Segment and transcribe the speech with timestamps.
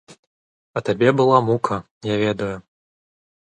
[0.79, 1.79] А табе была мука,
[2.15, 2.51] я ведаю.